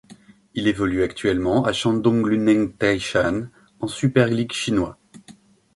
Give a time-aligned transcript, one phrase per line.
[0.55, 3.49] Il évolue actuellement à Shandong Luneng Taishan
[3.81, 4.97] en Super ligue chinois.